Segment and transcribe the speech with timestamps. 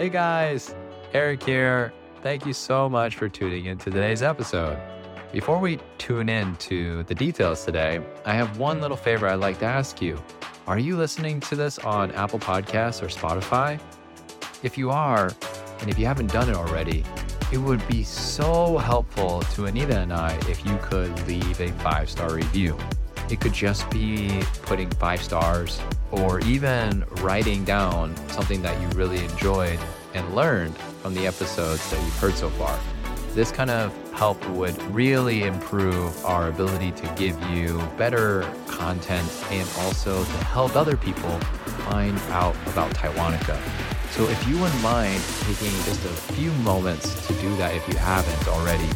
[0.00, 0.74] Hey guys,
[1.12, 1.92] Eric here.
[2.22, 4.80] Thank you so much for tuning in to today's episode.
[5.30, 9.58] Before we tune in to the details today, I have one little favor I'd like
[9.58, 10.18] to ask you.
[10.66, 13.78] Are you listening to this on Apple Podcasts or Spotify?
[14.62, 15.32] If you are,
[15.80, 17.04] and if you haven't done it already,
[17.52, 22.08] it would be so helpful to Anita and I if you could leave a five
[22.08, 22.74] star review.
[23.28, 25.78] It could just be putting five stars
[26.12, 29.78] or even writing down something that you really enjoyed
[30.14, 32.78] and learned from the episodes that you've heard so far.
[33.34, 39.68] This kind of help would really improve our ability to give you better content and
[39.78, 41.38] also to help other people
[41.88, 43.58] find out about Taiwanica.
[44.10, 47.96] So if you wouldn't mind taking just a few moments to do that if you
[47.96, 48.88] haven't already,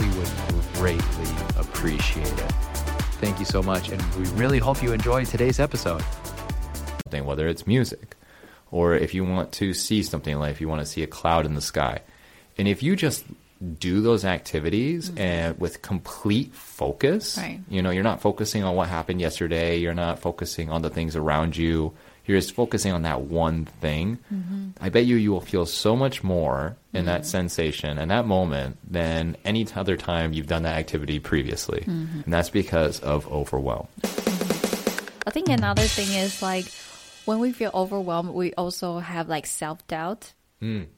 [0.00, 0.30] we would
[0.74, 2.52] greatly appreciate it.
[3.20, 6.04] Thank you so much, and we really hope you enjoyed today's episode.
[7.26, 8.16] Whether it's music,
[8.70, 11.46] or if you want to see something like if you want to see a cloud
[11.46, 12.00] in the sky,
[12.56, 13.24] and if you just
[13.78, 15.18] do those activities Mm-hmm.
[15.18, 17.58] and with complete focus, Right.
[17.68, 21.16] you know, you're not focusing on what happened yesterday, you're not focusing on the things
[21.16, 21.92] around you,
[22.24, 24.18] you're just focusing on that one thing.
[24.32, 24.68] Mm-hmm.
[24.80, 28.76] I bet you you will feel so much more in that sensation and that moment
[28.88, 31.80] than any other time you've done that activity previously.
[31.80, 32.20] Mm-hmm.
[32.26, 33.88] And that's because of overwhelm.
[34.04, 36.66] I think another thing is like
[37.28, 40.32] when we feel overwhelmed, we also have like self doubt.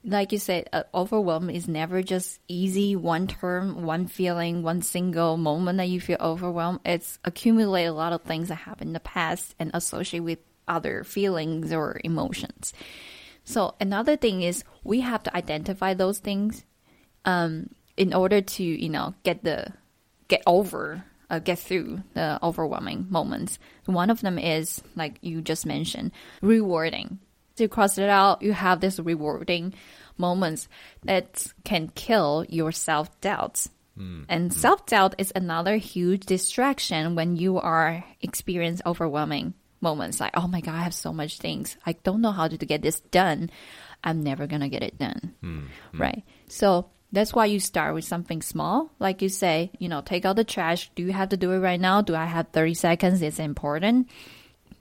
[0.05, 5.37] Like you said, uh, overwhelm is never just easy one term, one feeling, one single
[5.37, 6.81] moment that you feel overwhelmed.
[6.85, 11.03] It's accumulate a lot of things that happened in the past and associate with other
[11.03, 12.75] feelings or emotions.
[13.43, 16.65] So another thing is we have to identify those things
[17.25, 19.73] um, in order to you know get the
[20.29, 23.59] get over uh, get through the overwhelming moments.
[23.87, 27.19] One of them is like you just mentioned, rewarding.
[27.57, 29.75] To cross it out, you have this rewarding
[30.17, 30.69] moments
[31.05, 33.69] that can kill your self doubts.
[33.97, 34.23] Hmm.
[34.29, 34.59] And hmm.
[34.59, 40.21] self doubt is another huge distraction when you are experience overwhelming moments.
[40.21, 41.77] Like, oh my god, I have so much things.
[41.85, 43.51] I don't know how to get this done.
[44.03, 45.35] I'm never gonna get it done.
[45.41, 45.67] Hmm.
[45.93, 46.25] Right.
[46.49, 48.91] So that's why you start with something small.
[48.99, 50.91] Like you say, you know, take out the trash.
[50.95, 52.03] Do you have to do it right now?
[52.03, 53.23] Do I have 30 seconds?
[53.23, 54.09] It's important.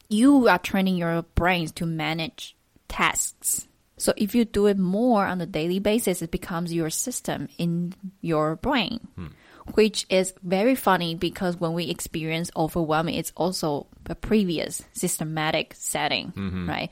[0.10, 2.56] You are training your brains to manage
[2.88, 3.68] tasks.
[3.98, 7.94] So if you do it more on a daily basis, it becomes your system in
[8.22, 9.28] your brain, hmm.
[9.74, 16.28] which is very funny because when we experience overwhelming, it's also a previous systematic setting,
[16.28, 16.70] mm-hmm.
[16.70, 16.90] right?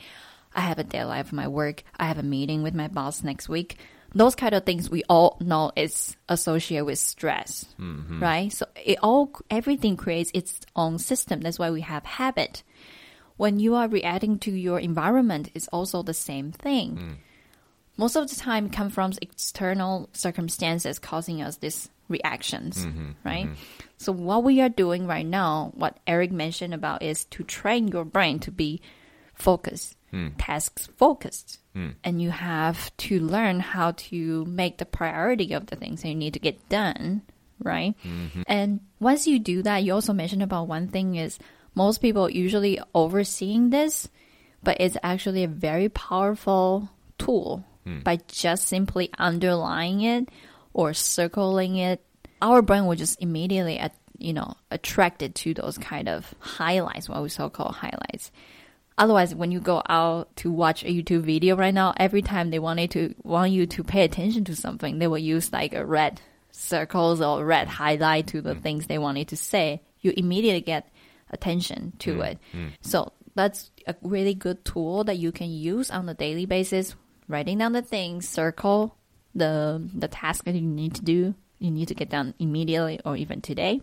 [0.54, 1.84] I have a deadline for my work.
[1.98, 3.78] I have a meeting with my boss next week.
[4.16, 8.22] Those kind of things we all know is associated with stress, mm-hmm.
[8.22, 8.52] right?
[8.52, 11.42] So it all, everything creates its own system.
[11.42, 12.64] That's why we have habit.
[13.36, 16.98] When you are reacting to your environment it's also the same thing.
[16.98, 17.16] Mm.
[17.98, 23.12] Most of the time it comes from external circumstances causing us these reactions mm-hmm.
[23.24, 23.46] right?
[23.46, 23.54] Mm-hmm.
[23.98, 28.06] So what we are doing right now what eric mentioned about is to train your
[28.06, 28.82] brain to be
[29.34, 30.30] focused Hmm.
[30.40, 31.60] tasks focused.
[31.74, 31.90] Hmm.
[32.04, 36.16] And you have to learn how to make the priority of the things that you
[36.16, 37.22] need to get done
[37.60, 37.96] right?
[38.06, 38.44] Mm-hmm.
[38.46, 41.40] And once you do that you also mentioned about one thing is
[41.74, 44.10] most people usually overseeing this,
[44.64, 48.00] but it's actually a very powerful tool hmm.
[48.02, 50.30] by just simply underlying it
[50.74, 52.04] or circling it.
[52.42, 57.22] Our brain will just immediately, at, you know, attracted to those kind of highlights, what
[57.22, 58.32] we so call highlights.
[58.98, 62.60] Otherwise, when you go out to watch a YouTube video right now, every time they
[62.60, 65.86] want you to want you to pay attention to something, they will use like a
[65.86, 66.20] red
[66.52, 68.62] circles or red highlight to the mm.
[68.64, 69.82] things they want you to say.
[70.02, 70.90] You immediately get
[71.30, 72.32] attention to mm.
[72.32, 72.40] it.
[72.54, 72.72] Mm.
[72.82, 76.96] So that's a really good tool that you can use on a daily basis.
[77.28, 78.98] Writing down the things, circle
[79.36, 83.16] the the task that you need to do, you need to get done immediately or
[83.16, 83.82] even today.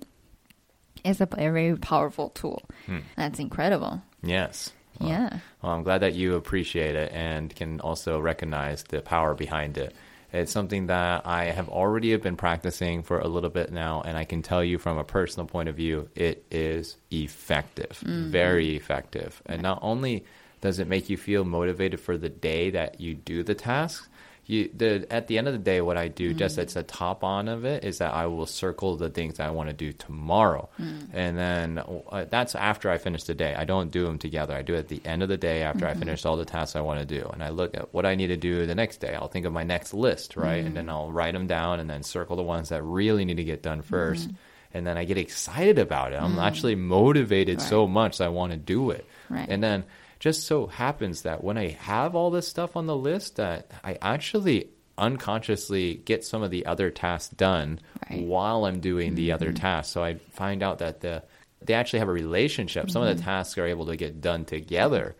[1.04, 2.62] It's a very powerful tool.
[2.86, 3.00] Hmm.
[3.16, 4.02] That's incredible.
[4.22, 4.72] Yes.
[5.00, 5.38] Well, Yeah.
[5.62, 9.94] Well, I'm glad that you appreciate it and can also recognize the power behind it.
[10.32, 14.24] It's something that I have already been practicing for a little bit now, and I
[14.24, 18.30] can tell you from a personal point of view, it is effective, mm-hmm.
[18.30, 19.40] very effective.
[19.46, 20.24] And not only
[20.60, 24.08] does it make you feel motivated for the day that you do the task,
[24.46, 26.62] you the at the end of the day, what I do just mm-hmm.
[26.62, 29.70] at the top on of it is that I will circle the things I want
[29.70, 31.08] to do tomorrow, mm.
[31.12, 33.54] and then uh, that's after I finish the day.
[33.54, 34.54] I don't do them together.
[34.54, 36.00] I do it at the end of the day after I mm-hmm.
[36.00, 38.28] finish all the tasks I want to do, and I look at what I need
[38.28, 39.14] to do the next day.
[39.14, 40.90] I'll think of my next list, right, and then mm.
[40.90, 43.82] I'll write them down and then circle the ones that really need to get done
[43.82, 43.94] mm-hmm.
[43.94, 44.34] 1st
[44.74, 46.16] And then I get excited about it.
[46.16, 46.42] I'm mm.
[46.42, 49.06] actually motivated so much that I want to do it.
[49.30, 49.48] Right.
[49.48, 49.84] And then
[50.24, 53.98] just so happens that when I have all this stuff on the list, that I
[54.00, 57.78] actually unconsciously get some of the other tasks done
[58.10, 58.22] Right.
[58.26, 59.34] while I'm doing the Mm-hmm.
[59.34, 59.92] other tasks.
[59.92, 61.22] So I find out that the
[61.60, 62.90] they actually have a relationship.
[62.90, 63.10] Some Mm-hmm.
[63.10, 65.14] of the tasks are able to get done together.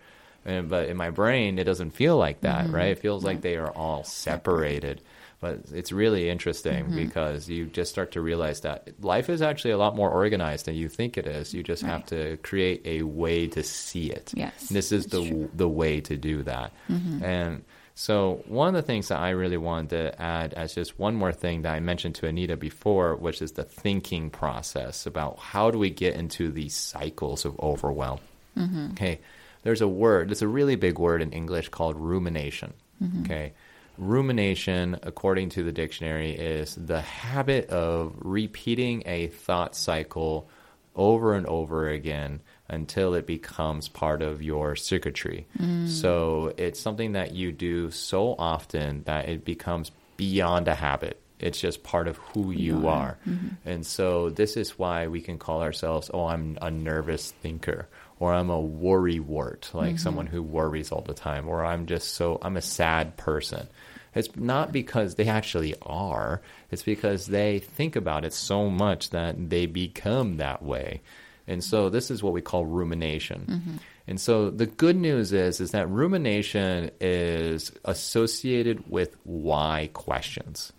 [0.46, 2.74] And, but in my brain, it doesn't feel like that, Mm-hmm.
[2.74, 2.88] right?
[2.92, 5.02] It feels like they are all separated.
[5.44, 6.96] But it's really interesting Mm-hmm.
[7.04, 10.74] because you just start to realize that life is actually a lot more organized than
[10.74, 11.52] you think it is.
[11.52, 14.32] You just have to create a way to see it.
[14.34, 15.20] Yes, And this is the
[15.52, 16.72] the way to do that.
[16.88, 17.22] Mm-hmm.
[17.22, 17.64] And
[17.94, 21.32] so one of the things that I really wanted to add as just one more
[21.32, 25.78] thing that I mentioned to Anita before, which is the thinking process about how do
[25.78, 28.20] we get into these cycles of overwhelm.
[28.56, 28.92] Mm-hmm.
[28.92, 29.20] Okay,
[29.62, 30.32] there's a word.
[30.32, 32.72] It's a really big word in English called rumination.
[33.02, 33.22] Mm-hmm.
[33.24, 33.52] Okay,
[33.98, 40.48] rumination, according to the dictionary, is the habit of repeating a thought cycle
[40.96, 45.46] over and over again until it becomes part of your circuitry.
[45.58, 45.88] Mm.
[45.88, 51.20] So it's something that you do so often that it becomes beyond a habit.
[51.40, 53.18] It's just part of who you are.
[53.28, 53.68] Mm-hmm.
[53.68, 57.88] And so this is why we can call ourselves, oh, I'm a nervous thinker,
[58.18, 59.96] or I'm a worry wart, like mm-hmm.
[59.96, 63.66] someone who worries all the time, or I'm just so, I'm a sad person.
[64.14, 66.40] It's not because they actually are,
[66.70, 71.02] it's because they think about it so much that they become that way.
[71.46, 73.46] And so this is what we call rumination.
[73.48, 73.76] Mm-hmm.
[74.06, 80.72] And so the good news is is that rumination is associated with why questions.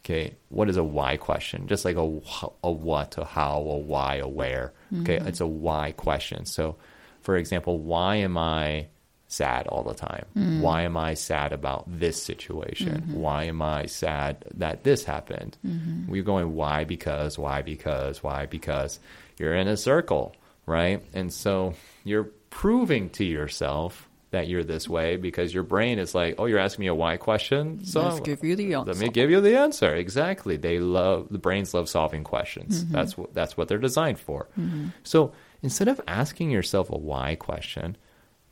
[0.00, 1.68] Okay, what is a why question?
[1.68, 2.20] Just like a
[2.64, 4.72] a what, a how, a why, a where.
[5.00, 5.28] Okay, mm-hmm.
[5.28, 6.44] it's a why question.
[6.44, 6.76] So,
[7.22, 8.88] for example, why am I
[9.32, 10.26] sad all the time?
[10.36, 10.60] Mm.
[10.60, 13.00] Why am I sad about this situation?
[13.00, 13.14] Mm-hmm.
[13.14, 15.56] Why am I sad that this happened?
[15.66, 16.10] Mm-hmm.
[16.10, 19.00] We're going why because why because why because
[19.38, 20.36] you're in a circle,
[20.66, 21.02] right?
[21.14, 21.74] And so
[22.04, 26.58] you're proving to yourself that you're this way because your brain is like, "Oh, you're
[26.58, 28.92] asking me a why question." So Let's give you the answer.
[28.92, 29.94] let me give you the answer.
[29.94, 30.56] Exactly.
[30.56, 32.82] They love the brains love solving questions.
[32.84, 32.92] Mm-hmm.
[32.92, 34.48] That's what that's what they're designed for.
[34.58, 34.88] Mm-hmm.
[35.04, 35.32] So
[35.62, 37.96] instead of asking yourself a why question,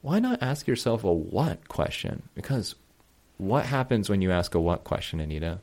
[0.02, 2.22] why not ask yourself a what question?
[2.34, 2.76] Because
[3.38, 5.60] what happens when you ask a what question, Anita?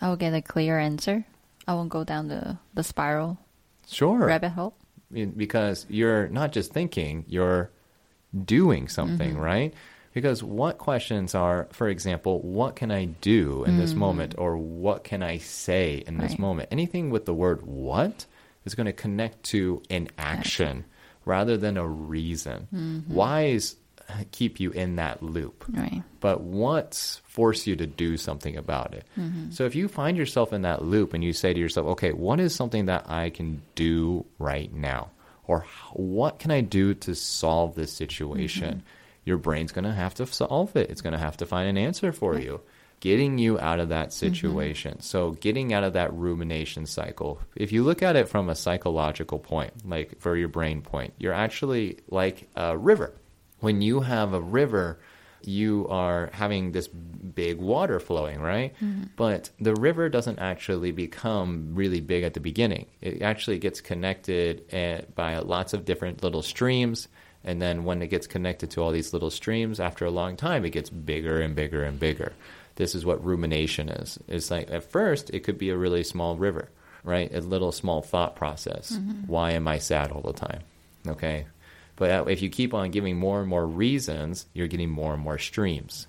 [0.00, 1.24] I will get a clear answer.
[1.68, 3.38] I won't go down the, the spiral
[3.86, 4.18] Sure.
[4.18, 4.74] rabbit hole.
[5.12, 7.70] Because you're not just thinking, you're
[8.44, 9.40] doing something, Mm-hmm.
[9.40, 9.74] right?
[10.14, 15.04] Because what questions are, for example, what can I do in this moment, or what
[15.04, 16.34] can I say in this Mm.
[16.34, 16.38] Right.
[16.38, 16.68] moment?
[16.70, 18.26] Anything with the word what
[18.66, 20.84] is going to connect to an action
[21.24, 22.68] rather than a reason.
[22.74, 23.14] Mm-hmm.
[23.14, 23.76] Whys
[24.32, 26.02] keep you in that loop Right.
[26.20, 29.06] but what's force you to do something about it.
[29.50, 32.38] So if you find yourself in that loop and you say to yourself, okay, what
[32.38, 35.10] is something that I can do right now?
[35.46, 38.68] Or what can I do to solve this situation?
[38.68, 38.86] Mm-hmm.
[39.24, 40.90] Your brain's going to have to solve it.
[40.90, 42.60] It's going to have to find an answer for you.
[43.00, 44.32] Getting you out of that mm-hmm.
[44.32, 45.00] situation.
[45.00, 47.40] So, getting out of that rumination cycle.
[47.56, 51.32] If you look at it from a psychological point, like for your brain point, you're
[51.32, 53.12] actually like a river
[53.62, 54.98] when you have a river,
[55.48, 58.74] you are having this big water flowing, right?
[59.16, 62.86] But the river doesn't actually become really big at the beginning.
[63.00, 67.08] It actually gets connected eh, by lots of different little streams.
[67.44, 70.64] And then when it gets connected to all these little streams, after a long time,
[70.64, 72.32] it gets bigger and bigger and bigger.
[72.76, 74.18] This is what rumination is.
[74.28, 76.68] It's like at first, it could be a really small river,
[77.04, 77.32] right?
[77.34, 78.96] A little small thought process.
[79.26, 80.60] Why am I sad all the time?
[81.06, 81.46] Okay.
[81.96, 85.22] But uh, if you keep on giving more and more reasons, you're getting more and
[85.22, 86.06] more streams.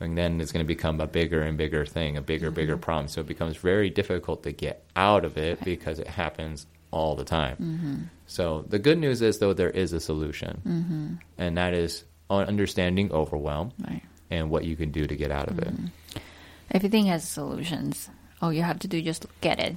[0.00, 2.54] And then it's going to become a bigger and bigger thing, a bigger, mm-hmm.
[2.54, 3.08] bigger problem.
[3.08, 7.24] So it becomes very difficult to get out of it because it happens all the
[7.24, 7.56] time.
[7.56, 7.94] Mm-hmm.
[8.26, 10.62] So the good news is, though, there is a solution.
[10.66, 11.14] Mm-hmm.
[11.38, 14.02] And that is understanding overwhelm Right.
[14.30, 15.72] and what you can do to get out of it.
[16.70, 18.08] Everything has solutions.
[18.42, 19.76] All you have to do is just get it.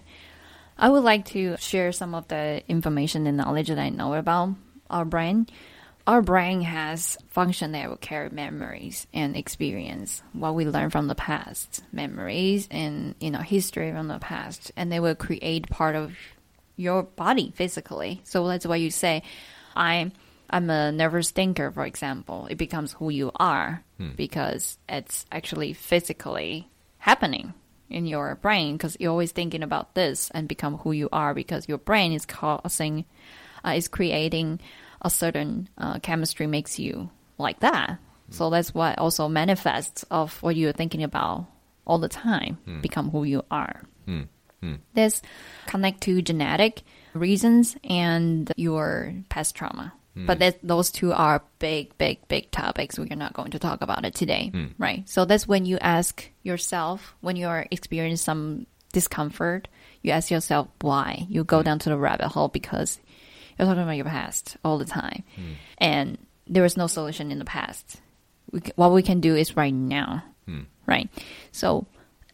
[0.78, 4.50] I would like to share some of the information and knowledge that I know about
[4.90, 5.48] our brain.
[6.06, 11.16] Our brain has function that will carry memories and experience, what we learn from the
[11.16, 16.14] past, memories and you know history from the past, and they will create part of
[16.78, 18.22] your body physically.
[18.24, 19.24] So that's why you say,
[19.76, 20.14] I'm
[20.50, 22.48] I'm a nervous thinker, for example.
[22.50, 24.12] It becomes who you are hmm.
[24.16, 27.54] because it's actually physically happening
[27.90, 31.68] in your brain because you're always thinking about this and become who you are because
[31.68, 33.06] your brain is causing
[33.68, 34.60] uh, is creating
[35.02, 38.00] a certain uh, chemistry makes you like that.
[38.30, 38.52] So mm.
[38.52, 41.46] that's what also manifests of what you're thinking about
[41.86, 42.82] all the time, hmm.
[42.82, 43.82] become who you are.
[44.06, 44.24] Hmm.
[44.62, 44.76] Hmm.
[44.94, 45.22] This
[45.68, 46.82] connect to genetic
[47.14, 49.94] reasons and your past trauma.
[50.26, 52.98] But that, those two are big, big, big topics.
[52.98, 55.08] We are not going to talk about it today, right?
[55.08, 59.68] So that's when you ask yourself, when you're experiencing some discomfort,
[60.02, 61.28] you ask yourself why.
[61.30, 63.00] You go down to the rabbit hole because
[63.58, 65.24] you're talking about your past all the time.
[65.36, 65.52] Hmm.
[65.78, 68.00] And there is no solution in the past.
[68.52, 70.62] We, what we can do is right now, hmm.
[70.86, 71.10] right?
[71.52, 71.88] So,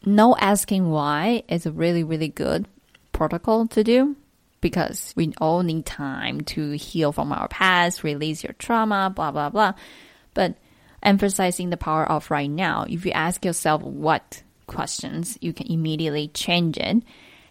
[0.05, 2.67] no asking why is a really, really good
[3.13, 4.15] protocol to do
[4.59, 9.49] because we all need time to heal from our past, release your trauma, blah, blah,
[9.49, 9.73] blah.
[10.33, 10.55] But
[11.03, 16.29] emphasizing the power of right now, if you ask yourself what questions, you can immediately
[16.29, 17.03] change it.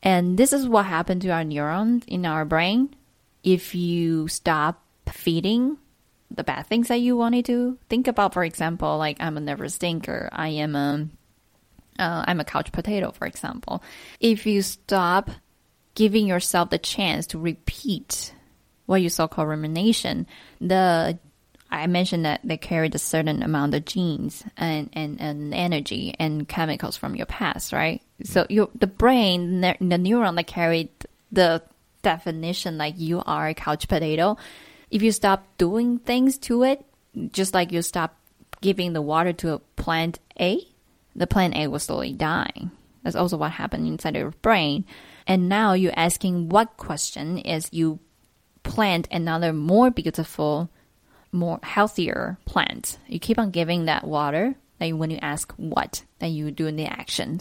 [0.03, 2.95] And this is what happened to our neurons in our brain.
[3.43, 5.79] If you stop feeding
[6.31, 9.41] the bad things that you wanted to do, think about, for example, like I'm a
[9.41, 11.09] nervous thinker, I am a
[11.99, 13.83] uh, I'm a couch potato, for example.
[14.19, 15.31] If you stop
[15.95, 18.33] giving yourself the chance to repeat
[18.87, 20.27] what you so called rumination,
[20.61, 21.19] the
[21.71, 26.47] I mentioned that they carried a certain amount of genes and, and, and energy and
[26.47, 28.03] chemicals from your past, right?
[28.25, 30.91] So your the brain, the neuron that carried
[31.31, 31.63] the
[32.03, 34.37] definition like you are a couch potato,
[34.91, 36.85] if you stop doing things to it,
[37.33, 38.17] just like you stop
[38.61, 40.61] giving the water to a plant A,
[41.15, 42.71] the plant A will slowly die
[43.03, 44.85] That's also what happened inside your brain.
[45.27, 47.99] And now you're asking what question is you
[48.63, 50.71] plant another more beautiful,
[51.33, 52.99] more healthier plant.
[53.07, 54.55] You keep on giving that water.
[54.81, 57.41] Like when you ask what, then you do the action.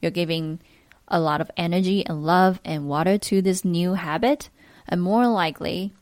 [0.00, 0.60] You're giving
[1.08, 4.50] a lot of energy and love and water to this new habit,
[4.88, 5.92] and more likely,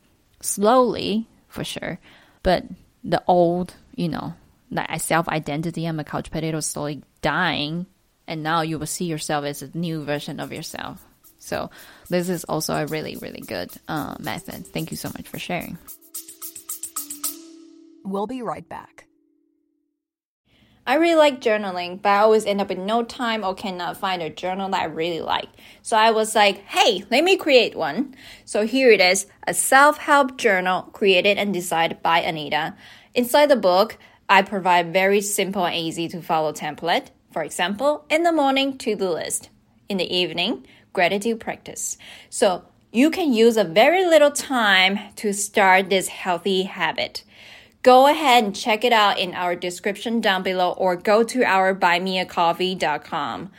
[0.41, 1.99] slowly for sure,
[2.43, 2.63] but
[3.03, 4.33] the old, you know,
[4.71, 7.85] that self identity, I'm a couch potato, slowly dying,
[8.27, 11.03] and now you will see yourself as a new version of yourself.
[11.39, 11.69] So
[12.09, 14.67] this is also a really, really good uh, method.
[14.67, 15.77] Thank you so much for sharing.
[18.03, 19.06] We'll be right back.
[20.87, 24.21] I really like journaling, but I always end up in no time or cannot find
[24.21, 25.49] a journal that I really like.
[25.81, 28.15] So I was like, hey, let me create one.
[28.45, 32.73] So here it is a self help journal created and designed by Anita.
[33.13, 33.97] Inside the book,
[34.29, 37.07] I provide very simple and easy to follow template.
[37.33, 39.49] For example, in the morning, to do list.
[39.89, 41.97] In the evening, gratitude practice.
[42.29, 42.63] So
[42.93, 47.25] you can use a very little time to start this healthy habit.
[47.87, 51.73] Go ahead and check it out in our description down below or go to our
[51.73, 53.49] buymeacoffee.com.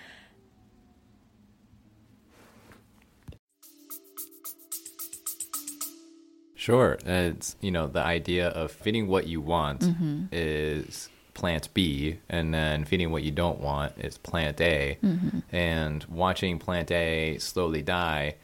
[6.55, 6.99] Sure.
[7.07, 10.25] It's, you know, the idea of feeding what you want mm-hmm.
[10.31, 14.99] is plant B, and then feeding what you don't want is plant A.
[15.03, 15.39] Mm-hmm.
[15.57, 18.35] And watching plant A slowly die,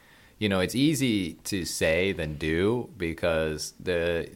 [0.44, 1.16] you know, it's easy
[1.50, 4.28] to say than do because the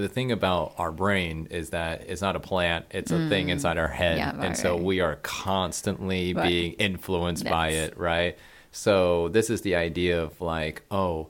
[0.00, 3.76] the thing about our brain is that it's not a plant, it's a thing inside
[3.84, 4.16] our head.
[4.18, 4.82] Yeah, right, and so right.
[4.90, 6.48] we are constantly Right.
[6.48, 8.34] being influenced by it, right?
[8.72, 11.28] So this is the idea of like, oh,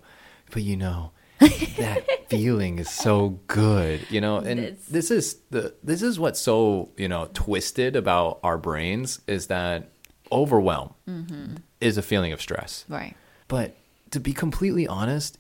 [0.52, 1.10] but you know,
[1.40, 4.37] that feeling is so good, you know.
[4.38, 9.20] And It's- this is the this is what's so you know twisted about our brains
[9.26, 9.90] is that
[10.30, 11.56] overwhelm Mm-hmm.
[11.80, 12.84] is a feeling of stress.
[12.88, 13.16] Right.
[13.49, 13.75] But
[14.11, 15.38] to be completely honest,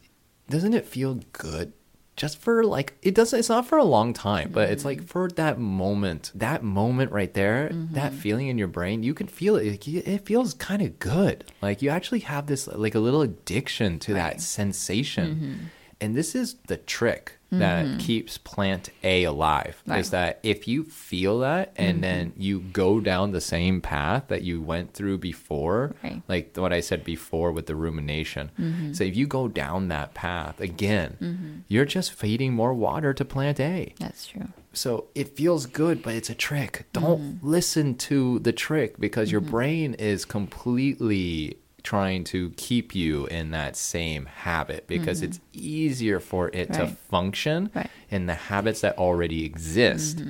[0.48, 1.72] doesn't it feel good?
[2.16, 5.00] Just for like it doesn't it's not for a long time, but it's Mm-hmm.
[5.00, 9.26] like for that moment, that moment right there, that feeling in your brain, you can
[9.26, 9.70] feel it.
[9.70, 11.44] Like, it feels kind of good.
[11.62, 15.34] Like you actually have this like a little addiction to that sensation.
[15.34, 15.64] Mm-hmm.
[16.02, 19.82] And this is the trick that keeps plant A alive.
[19.86, 19.98] Right.
[19.98, 24.42] Is that if you feel that and then you go down the same path that
[24.42, 26.22] you went through before, Right.
[26.28, 28.50] like what I said before with the rumination.
[28.58, 28.92] Mm-hmm.
[28.92, 33.58] So if you go down that path again, you're just feeding more water to plant
[33.60, 33.94] A.
[33.98, 34.48] That's true.
[34.72, 36.86] So it feels good, but it's a trick.
[36.92, 37.48] Don't Mm-hmm.
[37.48, 43.76] listen to the trick because your brain is completely trying to keep you in that
[43.76, 46.94] same habit because it's easier for it to Mm-hmm.
[47.10, 47.90] Function Right.
[48.10, 50.22] in the habits that already exist.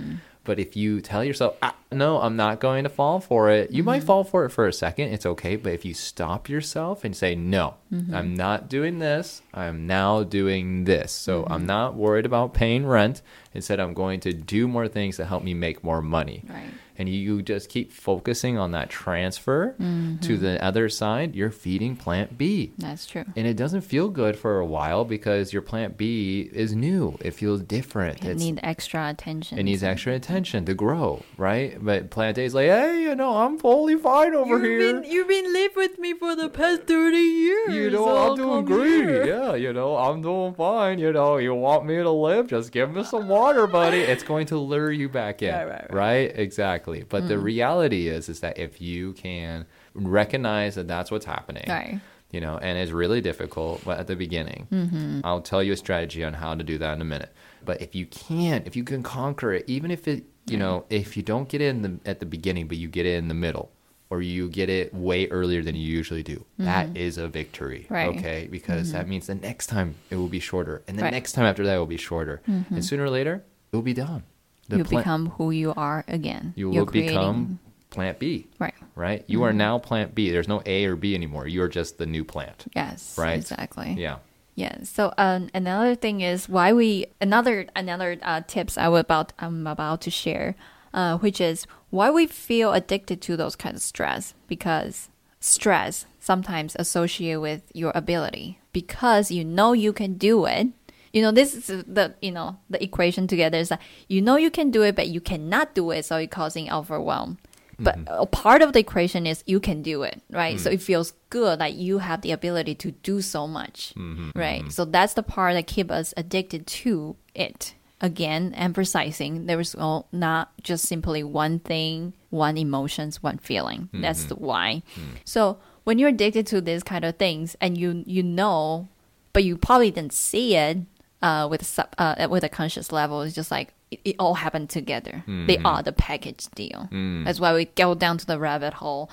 [0.44, 3.82] But if you tell yourself, ah, no, I'm not going to fall for it, you
[3.84, 5.08] might fall for it for a second.
[5.12, 5.56] It's okay.
[5.56, 8.14] But if you stop yourself and say, no, Mm-hmm.
[8.14, 11.12] I'm not doing this, I'm now doing this.
[11.12, 11.52] So mm-hmm.
[11.52, 13.22] I'm not worried about paying rent.
[13.52, 16.44] Instead, I'm going to do more things to help me make more money.
[16.48, 16.70] Right.
[16.96, 20.42] And you just keep focusing on that transfer to mm-hmm.
[20.42, 22.72] the other side, you're feeding plant B.
[22.76, 23.24] That's true.
[23.34, 27.16] And it doesn't feel good for a while because your plant B is new.
[27.22, 28.22] It feels different.
[28.22, 29.58] It needs extra attention.
[29.58, 31.82] it needs extra attention to grow, right?
[31.82, 35.02] But plant A is like, hey, you know, I'm totally fine over here.
[35.02, 37.74] you've been live with me for the past thirty years.
[37.74, 38.88] you know, I'm doing great.
[38.90, 39.24] here.
[39.26, 40.98] Yeah, you know, I'm doing fine.
[40.98, 42.48] You know, you want me to live?
[42.48, 43.98] Just give me some water, buddy.
[44.10, 45.54] It's going to lure you back in.
[45.54, 46.32] Right, right, right.
[46.38, 47.04] Exactly.
[47.08, 52.00] But the reality is, is that if you can recognize that that's what's happening, Right.
[52.30, 54.66] you know, and it's really difficult at the beginning.
[54.72, 55.20] Mm-hmm.
[55.24, 57.32] I'll tell you a strategy on how to do that in a minute.
[57.64, 61.16] But if you can't, if you can conquer it, even if it, you know, if
[61.16, 63.70] you don't get in the at the beginning, but you get in the middle,
[64.10, 67.82] or you get it way earlier than you usually do, that is a victory.
[67.84, 67.94] Mm-hmm.
[67.94, 68.08] Right.
[68.10, 68.18] Mm-hmm.
[68.18, 71.08] Okay, because that means the next time it will be shorter, and the Right.
[71.08, 71.14] Mm-hmm.
[71.14, 73.94] next time after that it will be shorter, and sooner or later it will be
[73.94, 74.24] done.
[74.68, 76.52] The you pla- become who you are again.
[76.56, 77.58] you You're will become
[77.90, 78.46] plant B.
[78.58, 78.74] right.
[78.94, 79.24] Right.
[79.26, 80.30] You are now plant B.
[80.30, 81.46] There's no A or B anymore.
[81.48, 82.66] You're just the new plant.
[82.76, 83.16] Yes.
[83.18, 83.38] Right.
[83.38, 83.94] Exactly.
[83.98, 84.18] Yeah.
[84.54, 84.82] Yeah.
[84.84, 89.66] So um, another thing is why we another another uh, tips I was about I'm
[89.66, 90.54] about to share,
[90.92, 95.08] uh, which is why we feel addicted to those kinds of stress because
[95.40, 100.68] stress sometimes associated with your ability because you know you can do it.
[101.12, 104.50] You know this is the you know the equation together is that you know you
[104.50, 107.38] can do it but you cannot do it so it's causing overwhelm.
[107.80, 108.14] But mm-hmm.
[108.14, 110.60] a part of the equation is you can do it, right?
[110.60, 110.74] So mm.
[110.74, 114.60] it feels good that you have the ability to do so much, mm-hmm, right?
[114.60, 114.68] Mm-hmm.
[114.68, 117.74] So that's the part that keep us addicted to it.
[118.02, 123.88] Again, emphasizing there is no, not just simply one thing, one emotions, one feeling.
[123.92, 124.82] That's the why.
[125.24, 128.88] So when you're addicted to these kind of things and you you know,
[129.32, 130.78] but you probably didn't see it
[131.22, 134.34] uh, with a sub, uh, with a conscious level, it's just like it, it all
[134.34, 135.22] happened together.
[135.46, 136.88] They are the package deal.
[137.24, 139.10] That's why we go down to the rabbit hole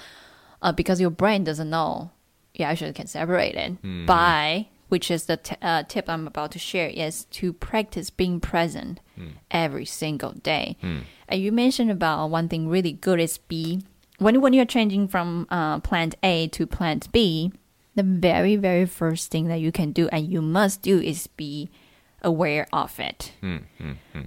[0.62, 2.12] uh, because your brain doesn't know.
[2.54, 6.60] You actually can separate it by which is the t- uh, tip I'm about to
[6.60, 9.00] share is to practice being present
[9.52, 10.78] every single day.
[11.28, 13.82] And you mentioned about one thing really good is be
[14.20, 17.52] when when you're changing from uh, plant A to plant B,
[17.96, 21.70] the very very first thing that you can do and you must do is be
[22.24, 23.32] aware of it.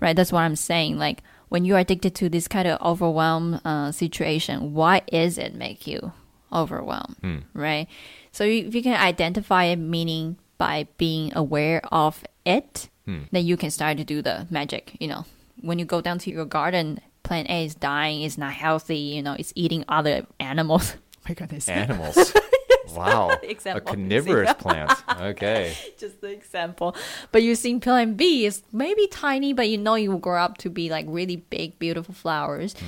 [0.01, 0.15] Right?
[0.17, 0.99] That's what I'm saying.
[0.99, 5.87] Like when you're addicted to this kind of overwhelm uh, situation, why is it make
[5.87, 6.13] you
[6.53, 7.17] overwhelmed?
[7.55, 7.87] Right?
[8.33, 13.21] So you, if you can identify it, meaning by being aware of it, hmm.
[13.33, 14.95] then you can start to do the magic.
[15.01, 15.25] You know,
[15.63, 18.99] when you go down to your garden, plant A is dying, it's not healthy.
[19.17, 20.95] You know, it's eating other animals.
[20.95, 21.67] Oh my goodness.
[21.67, 22.35] Animals.
[22.95, 23.31] wow.
[23.43, 24.93] A carnivorous plant.
[25.09, 25.75] Okay.
[25.99, 26.95] just the example.
[27.33, 30.59] But you see plant B is maybe tiny, but you know you will grow up
[30.59, 32.75] to be like really big, beautiful flowers.
[32.75, 32.87] Hmm.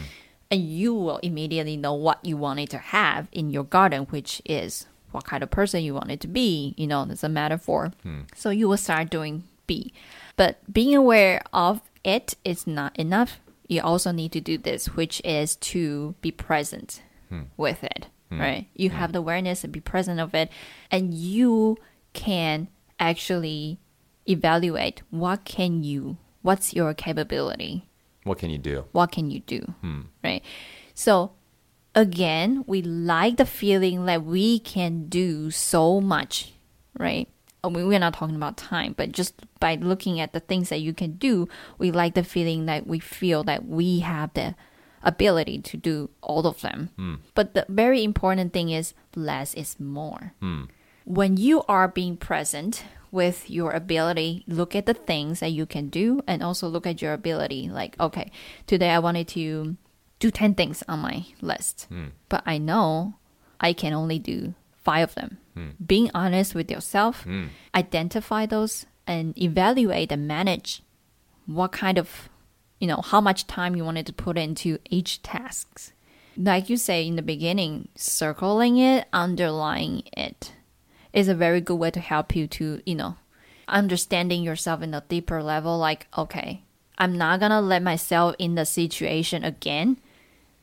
[0.50, 4.42] And you will immediately know what you want it to have in your garden, which
[4.44, 6.74] is what kind of person you want it to be.
[6.76, 7.92] You know, it's a metaphor.
[8.02, 8.20] Hmm.
[8.34, 9.92] So you will start doing B.
[10.36, 13.40] But being aware of it is not enough.
[13.68, 17.42] You also need to do this, which is to be present hmm.
[17.56, 18.40] with it, hmm.
[18.40, 18.66] right?
[18.74, 20.50] You have the awareness and be present of it,
[20.90, 21.78] and you
[22.12, 23.78] can actually
[24.28, 27.88] evaluate what can you, what's your capability,
[28.24, 28.84] What can you do?
[28.92, 29.74] what can you do,
[30.22, 30.42] right?
[30.94, 31.32] So
[31.94, 36.52] again, we like the feeling that we can do so much,
[36.98, 37.28] right?
[37.64, 40.68] Oh, I mean, we're not talking about time, but just by looking at the things
[40.70, 44.56] that you can do, we like the feeling that we feel that we have the
[45.02, 46.90] ability to do all of them.
[46.96, 47.14] Hmm.
[47.34, 50.34] But the very important thing is less is more.
[50.40, 50.64] Hmm.
[51.04, 55.88] When you are being present with your ability, look at the things that you can
[55.88, 57.68] do and also look at your ability.
[57.68, 58.30] Like, okay,
[58.66, 59.76] today I wanted to
[60.22, 62.14] do 10 things on my list, hmm.
[62.28, 63.14] but I know
[63.60, 65.38] I can only do five of them.
[65.54, 65.70] Hmm.
[65.84, 67.46] Being honest with yourself, hmm.
[67.74, 70.82] identify those and evaluate and manage
[71.46, 72.28] what kind of,
[72.78, 75.92] you know, how much time you wanted to put into each task.
[76.36, 80.52] Like you say in the beginning, circling it, underlying it
[81.12, 83.16] is a very good way to help you to, you know,
[83.66, 85.78] understanding yourself in a deeper level.
[85.78, 86.62] Like, okay,
[86.96, 89.98] I'm not gonna let myself in the situation again,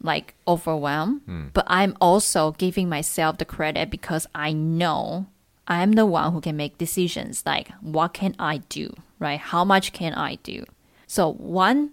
[0.02, 1.22] like overwhelm,
[1.54, 5.28] but I'm also giving myself the credit because I know
[5.68, 7.44] I'm the one who can make decisions.
[7.46, 9.40] Like, what can I do, right?
[9.40, 10.64] How much can I do?
[11.06, 11.92] So, one,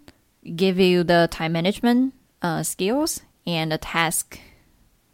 [0.55, 4.39] give you the time management uh, skills and the task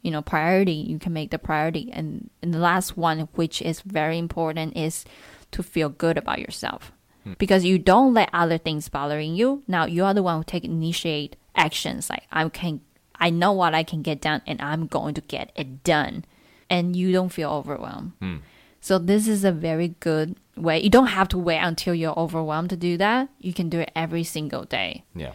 [0.03, 3.81] you know priority you can make the priority and, and the last one which is
[3.83, 5.05] very important is
[5.53, 6.93] to feel good about yourself
[7.39, 10.65] because you don't let other things bothering you now you are the one who take
[10.65, 12.81] initiate actions like i can
[13.17, 16.25] i know what i can get done and i'm going to get it done
[16.71, 18.37] and you don't feel overwhelmed hmm.
[18.81, 22.71] so this is a very good way you don't have to wait until you're overwhelmed
[22.71, 25.33] to do that you can do it every single day Yeah.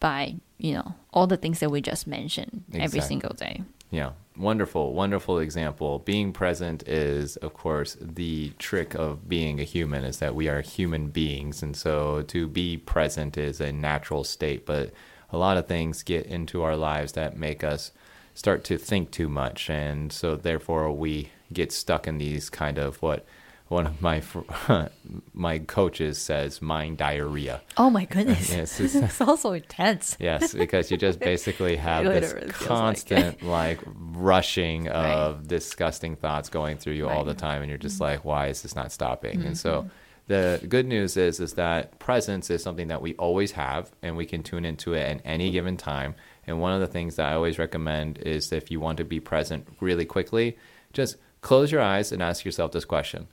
[0.00, 4.12] by you know all the things that we just mentioned every single day Yeah.
[4.36, 5.98] Wonderful, wonderful example.
[6.00, 10.60] Being present is, of course, the trick of being a human is that we are
[10.60, 11.62] human beings.
[11.62, 14.64] And so to be present is a natural state.
[14.66, 14.92] But
[15.30, 17.92] a lot of things get into our lives that make us
[18.34, 19.68] start to think too much.
[19.68, 23.24] And so therefore we get stuck in these kind of what
[23.68, 24.22] one of my
[25.34, 27.60] my coaches says mind diarrhea.
[27.76, 28.50] Oh my goodness!
[28.50, 30.16] Yes, it's, it's also intense.
[30.18, 35.48] Yes, because you just basically have this constant like, like rushing of right.
[35.48, 37.16] disgusting thoughts going through you right.
[37.16, 38.04] all the time, and you're just mm-hmm.
[38.04, 39.38] like, why is this not stopping?
[39.38, 39.48] Mm-hmm.
[39.48, 39.88] And so.
[40.28, 44.26] The good news is is that presence is something that we always have and we
[44.26, 46.14] can tune into it at any given time.
[46.46, 49.20] And one of the things that I always recommend is if you want to be
[49.20, 50.58] present really quickly,
[50.92, 53.26] just close your eyes and ask yourself this question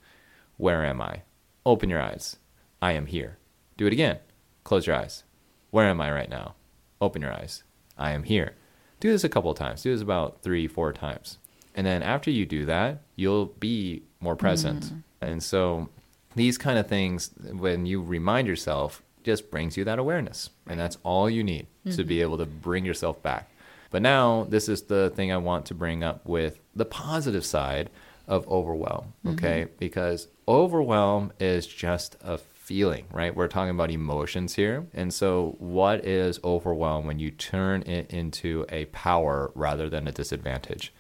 [0.58, 1.24] where am I?
[1.66, 2.38] Open your eyes.
[2.82, 3.38] I am here.
[3.76, 4.20] Do it again.
[4.64, 5.26] Close your eyes.
[5.72, 6.56] Where am I right now?
[7.02, 7.64] Open your eyes.
[7.98, 8.56] I am here.
[9.02, 9.84] Do this a couple of times.
[9.84, 11.40] Do this about three, four times.
[11.76, 14.86] And then after you do that, you'll be more present.
[14.86, 15.04] Mm.
[15.22, 15.90] And so
[16.36, 20.50] these kind of things, when you remind yourself, just brings you that awareness.
[20.68, 21.96] And that's all you need mm-hmm.
[21.96, 22.22] to be mm-hmm.
[22.22, 23.50] able to bring yourself back.
[23.92, 27.90] But now, this is the thing I want to bring up with the positive side
[28.28, 29.64] of overwhelm, okay?
[29.64, 29.76] Mm-hmm.
[29.80, 33.36] Because overwhelm is just a feeling, right?
[33.36, 34.88] We're talking about emotions here.
[34.94, 40.12] And so, what is overwhelm when you turn it into a power rather than a
[40.12, 40.92] disadvantage?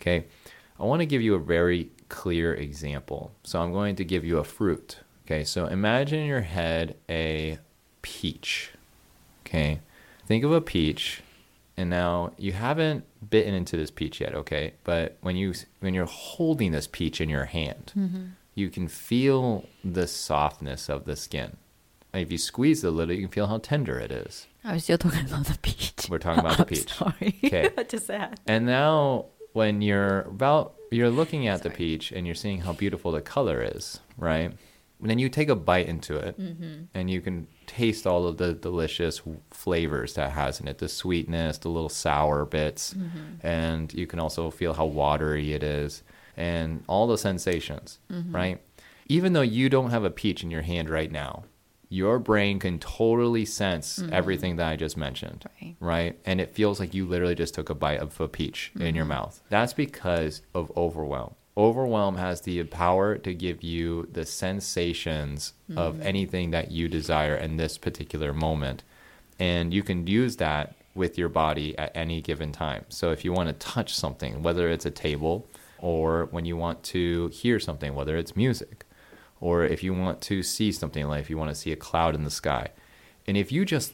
[0.00, 0.26] Okay,
[0.78, 3.32] I want to give you a very clear example.
[3.42, 4.98] So, I'm going to give you a fruit.
[5.26, 7.58] Okay, so imagine in your head a
[8.02, 8.70] peach.
[9.46, 9.80] Okay,
[10.26, 11.22] think of a peach
[11.76, 16.04] and now you haven't bitten into this peach yet okay but when you when you're
[16.06, 18.24] holding this peach in your hand mm-hmm.
[18.54, 21.56] you can feel the softness of the skin
[22.12, 24.84] if you squeeze it a little you can feel how tender it is i was
[24.84, 28.66] still talking about the peach we're talking about the peach sorry okay just that and
[28.66, 31.70] now when you're about you're looking at sorry.
[31.70, 34.52] the peach and you're seeing how beautiful the color is right
[35.00, 36.84] and then you take a bite into it mm-hmm.
[36.92, 41.58] and you can taste all of the delicious flavors that has in it the sweetness
[41.58, 43.46] the little sour bits mm-hmm.
[43.46, 46.02] and you can also feel how watery it is
[46.36, 48.34] and all the sensations mm-hmm.
[48.34, 48.60] right
[49.06, 51.44] even though you don't have a peach in your hand right now
[51.88, 54.12] your brain can totally sense mm-hmm.
[54.12, 55.76] everything that I just mentioned, right.
[55.80, 56.18] right.
[56.24, 59.04] And it feels like you literally just took a bite of a peach in your
[59.04, 59.08] mm-hmm.
[59.10, 59.42] mouth.
[59.48, 65.78] That's because of overwhelm overwhelm has the power to give you the sensations mm-hmm.
[65.78, 68.82] of anything that you desire in this particular moment
[69.38, 73.32] and you can use that with your body at any given time so if you
[73.32, 75.46] want to touch something whether it's a table
[75.78, 78.83] or when you want to hear something whether it's music
[79.44, 82.14] or if you want to see something like if you want to see a cloud
[82.14, 82.68] in the sky
[83.26, 83.92] and if you just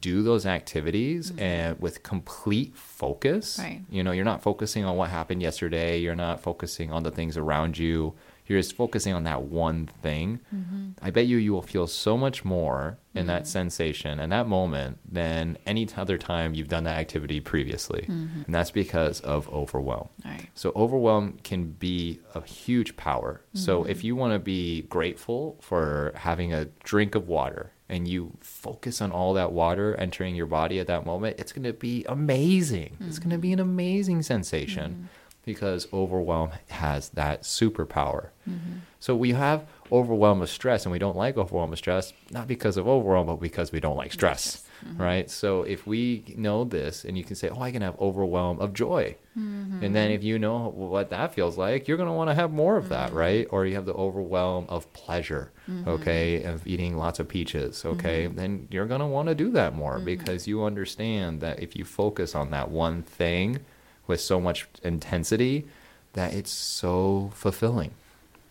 [0.00, 1.40] do those activities mm-hmm.
[1.40, 3.58] and with complete focus.
[3.58, 3.82] Right.
[3.90, 5.98] You know, you're not focusing on what happened yesterday.
[5.98, 8.14] You're not focusing on the things around you.
[8.46, 10.40] You're just focusing on that one thing.
[10.54, 10.90] Mm-hmm.
[11.02, 13.28] I bet you you will feel so much more in mm-hmm.
[13.28, 18.02] that sensation and that moment than any other time you've done that activity previously.
[18.02, 18.42] Mm-hmm.
[18.46, 20.08] And that's because of overwhelm.
[20.24, 20.48] Right.
[20.54, 23.40] So overwhelm can be a huge power.
[23.54, 23.90] So mm-hmm.
[23.90, 29.00] if you want to be grateful for having a drink of water and you focus
[29.00, 32.94] on all that water entering your body at that moment, it's going to be amazing.
[32.94, 33.08] Mm-hmm.
[33.08, 35.04] It's going to be an amazing sensation mm-hmm.
[35.46, 38.28] Because overwhelm has that superpower.
[38.46, 38.80] Mm-hmm.
[39.00, 42.76] So we have overwhelm of stress and we don't like overwhelm of stress, not because
[42.76, 45.02] of overwhelm, but because we don't like stress mm-hmm.
[45.02, 45.30] right?
[45.30, 48.72] So if we know this and you can say, oh, I can have overwhelm of
[48.72, 49.16] joy.
[49.38, 49.84] Mm-hmm.
[49.84, 52.52] And then if you know what that feels like, you're going to want to have
[52.52, 52.94] more of mm-hmm.
[52.94, 53.46] that, right?
[53.50, 55.88] Or you have the overwhelm of pleasure, mm-hmm.
[55.88, 58.26] okay, of eating lots of peaches, okay?
[58.26, 58.36] Mm-hmm.
[58.36, 60.04] Then you're going to want to do that more mm-hmm.
[60.04, 63.60] because you understand that if you focus on that one thing
[64.06, 65.66] with so much intensity,
[66.12, 67.90] that it's so fulfilling.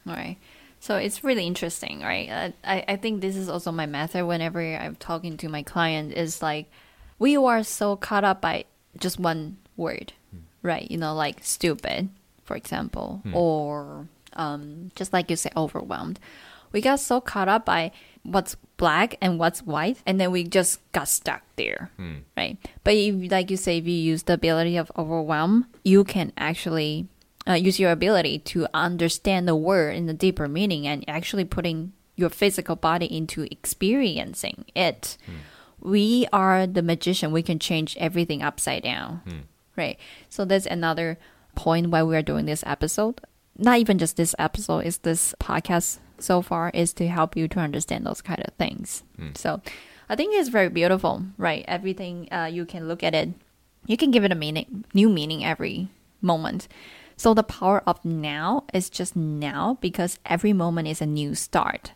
[0.05, 0.37] Right.
[0.79, 2.29] So it's really interesting, right?
[2.29, 6.13] Uh, I, I think this is also my method whenever I'm talking to my client
[6.13, 6.67] is like,
[7.17, 8.65] we are so caught up by
[8.99, 10.41] just one word, mm.
[10.61, 10.89] right?
[10.89, 12.09] You know, like stupid,
[12.43, 13.33] for example, mm.
[13.33, 16.19] or um, just like you say, overwhelmed.
[16.71, 17.91] We got so caught up by
[18.21, 22.21] what's black and what's white, and then we just got stuck there, mm.
[22.35, 22.57] right?
[22.83, 27.07] But if, like you say, if you use the ability of overwhelm, you can actually
[27.47, 31.93] uh, use your ability to understand the word in the deeper meaning and actually putting
[32.15, 35.17] your physical body into experiencing it.
[35.27, 35.33] Mm.
[35.79, 37.31] We are the magician.
[37.31, 39.21] We can change everything upside down.
[39.27, 39.41] Mm.
[39.75, 39.99] Right.
[40.29, 41.17] So that's another
[41.53, 43.21] point why we are doing this episode.
[43.57, 47.59] Not even just this episode, is this podcast so far is to help you to
[47.59, 49.03] understand those kind of things.
[49.19, 49.37] Mm.
[49.37, 49.61] So
[50.09, 51.65] I think it's very beautiful, right?
[51.67, 53.29] Everything uh, you can look at it
[53.87, 55.89] you can give it a meaning, new meaning every
[56.21, 56.67] moment.
[57.17, 61.93] So the power of now is just now because every moment is a new start.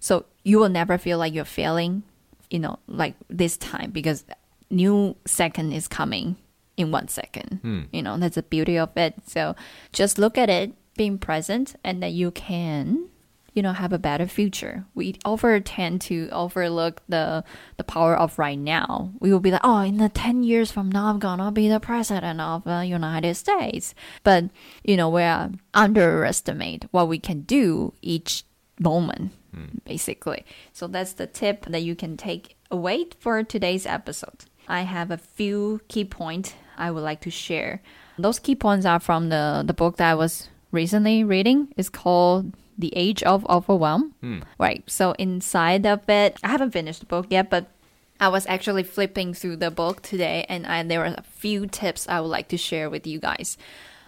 [0.00, 2.02] So you will never feel like you're failing,
[2.50, 4.24] you know, like this time because
[4.70, 6.36] new second is coming
[6.76, 7.60] in one second.
[7.92, 9.14] You know, that's the beauty of it.
[9.26, 9.54] So
[9.92, 13.08] just look at it, being present, and that you can,
[13.56, 14.84] you know, have a better future.
[14.94, 17.42] We over tend to overlook the
[17.78, 19.12] the power of right now.
[19.18, 21.80] We will be like, oh, in the ten years from now, I'm gonna be the
[21.80, 23.94] president of the United States.
[24.22, 24.50] But
[24.84, 25.24] you know, we
[25.72, 28.44] underestimate what we can do each
[28.78, 29.78] moment hmm.
[29.84, 30.44] basically.
[30.74, 34.44] So that's the tip that you can take away for today's episode.
[34.68, 37.80] I have a few key points I would like to share.
[38.18, 41.72] Those key points are from the, the book that I was recently reading.
[41.76, 44.14] It's called The Age of Overwhelm.
[44.20, 44.40] Hmm.
[44.58, 44.82] Right.
[44.86, 47.70] So inside of it, I haven't finished the book yet, but
[48.18, 52.08] I was actually flipping through the book today and I, there were a few tips
[52.08, 53.58] I would like to share with you guys.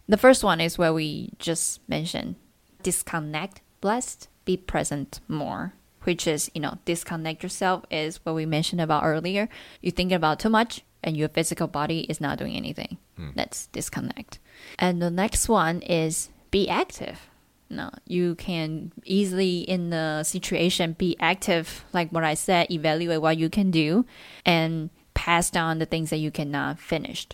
[0.09, 2.37] The first one is where we just mentioned
[2.83, 8.81] disconnect blessed be present more which is you know disconnect yourself is what we mentioned
[8.81, 9.48] about earlier
[9.81, 13.31] you think about too much and your physical body is not doing anything hmm.
[13.35, 14.38] that's disconnect
[14.78, 17.27] and the next one is be active
[17.70, 23.37] no you can easily in the situation be active like what i said evaluate what
[23.37, 24.04] you can do
[24.44, 27.26] and pass down the things that you cannot finish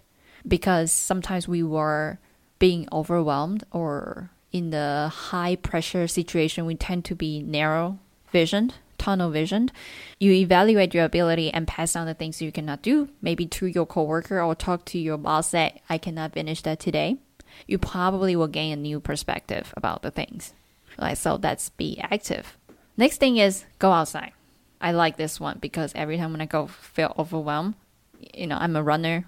[0.47, 2.18] because sometimes we were
[2.59, 7.99] being overwhelmed or in the high pressure situation, we tend to be narrow
[8.31, 9.73] visioned, tunnel visioned.
[10.20, 13.85] You evaluate your ability and pass down the things you cannot do, maybe to your
[13.85, 17.18] coworker or talk to your boss that I cannot finish that today.
[17.67, 20.53] You probably will gain a new perspective about the things.
[20.99, 22.57] Right, so that's be active.
[22.97, 24.33] Next thing is go outside.
[24.81, 27.75] I like this one because every time when I go feel overwhelmed,
[28.35, 29.27] you know, I'm a runner.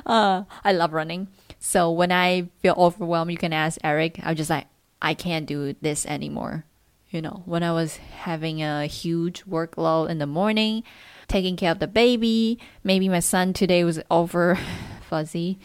[0.07, 1.29] uh, I love running.
[1.59, 4.21] So when I feel overwhelmed, you can ask Eric.
[4.23, 4.67] I'm just like,
[5.03, 6.65] I can't do this anymore.
[7.11, 10.85] You know, when I was having a huge workload in the morning,
[11.27, 14.59] taking care of the baby, maybe my son today was over
[15.09, 15.59] fuzzy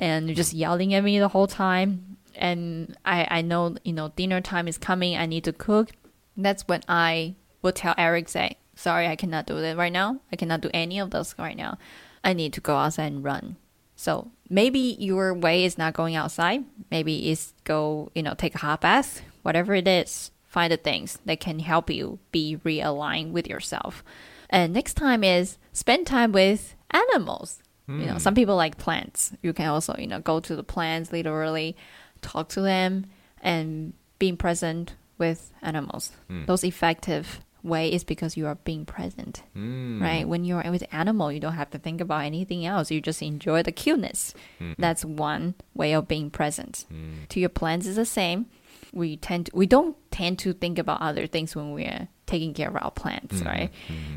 [0.00, 2.16] and just yelling at me the whole time.
[2.34, 5.16] And I, I know, you know, dinner time is coming.
[5.16, 5.90] I need to cook.
[6.36, 10.20] That's when I will tell Eric, say, sorry, I cannot do that right now.
[10.32, 11.76] I cannot do any of those right now.
[12.24, 13.56] I need to go outside and run.
[13.94, 16.64] So maybe your way is not going outside.
[16.90, 20.30] Maybe it's go, you know, take a hot bath, whatever it is.
[20.46, 24.02] Find the things that can help you be realigned with yourself.
[24.48, 27.62] And next time is spend time with animals.
[27.98, 28.18] You know, hmm.
[28.18, 29.32] some people like plants.
[29.42, 31.76] You can also, you know, go to the plants literally,
[32.22, 33.06] talk to them,
[33.42, 36.12] and being present with animals.
[36.28, 36.44] Hmm.
[36.46, 40.02] Those effective way is because you are being present, hmm.
[40.02, 40.26] right?
[40.26, 42.90] When you're with animal, you don't have to think about anything else.
[42.90, 44.34] You just enjoy the cuteness.
[44.78, 46.86] That's one way of being present.
[47.30, 48.46] To your plants is the same.
[48.92, 52.68] We tend to, we don't tend to think about other things when we're taking care
[52.68, 53.70] of our plants, right?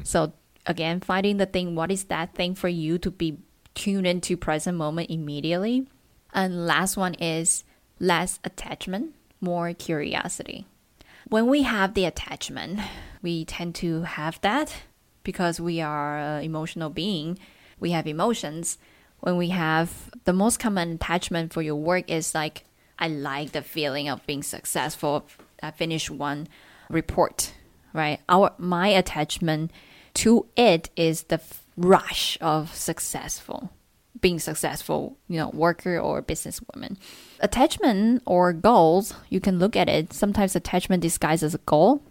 [0.04, 0.34] So
[0.66, 1.76] again, finding the thing.
[1.76, 3.38] What is that thing for you to be
[3.76, 5.88] tuned into present moment immediately?
[6.34, 7.64] And last one is
[8.00, 10.66] less attachment, more curiosity
[11.30, 12.80] when we have the attachment,
[13.22, 14.84] we tend to have that
[15.24, 17.40] because we are an emotional being.
[17.80, 18.78] We have emotions.
[19.20, 22.66] When we have the most common attachment for your work is like,
[23.00, 25.26] I like the feeling of being successful.
[25.62, 26.48] I finished one
[26.90, 27.54] report,
[27.94, 28.20] right?
[28.28, 29.72] Our my attachment
[30.16, 31.42] to it is the
[31.78, 33.72] rush of successful
[34.22, 36.98] being successful, you know, worker or businesswoman.
[37.42, 40.14] Attachment or goals, you can look at it.
[40.14, 42.02] Sometimes attachment disguises a goal.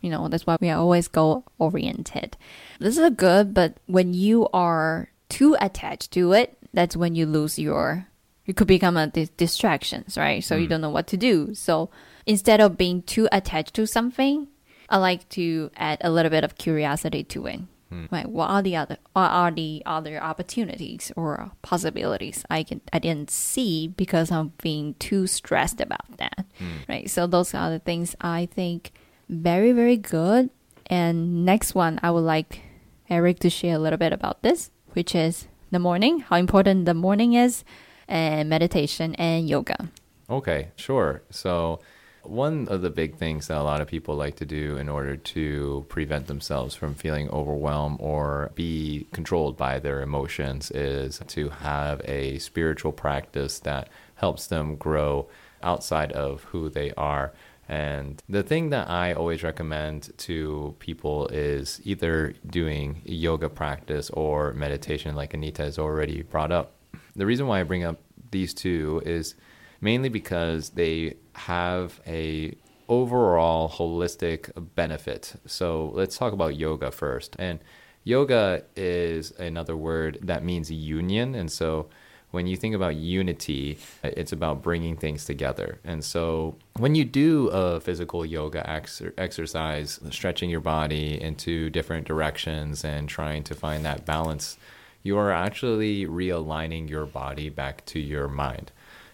[0.00, 2.36] You know, that's why we are always goal oriented.
[2.78, 7.58] This is good, but when you are too attached to it, that's when you lose
[7.58, 8.06] your
[8.46, 10.42] you could become a dis- distractions, right?
[10.42, 10.70] So you mm.
[10.70, 11.54] don't know what to do.
[11.54, 11.88] So
[12.26, 14.48] instead of being too attached to something,
[14.88, 17.60] I like to add a little bit of curiosity to it.
[17.90, 18.06] Hmm.
[18.10, 18.28] Right?
[18.28, 23.30] What are the other what are the other opportunities or possibilities I can I didn't
[23.30, 26.46] see because I'm being too stressed about that.
[26.58, 26.88] Hmm.
[26.88, 27.10] Right?
[27.10, 28.92] So those are the things I think
[29.28, 30.50] very very good.
[30.86, 32.62] And next one I would like
[33.10, 36.94] Eric to share a little bit about this, which is the morning, how important the
[36.94, 37.64] morning is,
[38.06, 39.90] and meditation and yoga.
[40.28, 41.22] Okay, sure.
[41.30, 41.80] So,
[42.22, 45.16] one of the big things that a lot of people like to do in order
[45.16, 52.00] to prevent themselves from feeling overwhelmed or be controlled by their emotions is to have
[52.04, 55.28] a spiritual practice that helps them grow
[55.62, 57.32] outside of who they are.
[57.68, 64.52] And the thing that I always recommend to people is either doing yoga practice or
[64.52, 66.72] meditation, like Anita has already brought up.
[67.14, 69.36] The reason why I bring up these two is
[69.80, 72.54] mainly because they have a
[72.88, 75.34] overall holistic benefit.
[75.46, 77.36] So let's talk about yoga first.
[77.38, 77.60] And
[78.04, 81.34] yoga is another word that means union.
[81.34, 81.88] And so
[82.32, 85.78] when you think about unity, it's about bringing things together.
[85.84, 92.06] And so when you do a physical yoga ex- exercise, stretching your body into different
[92.06, 94.58] directions and trying to find that balance,
[95.02, 98.70] you are actually realigning your body back to your mind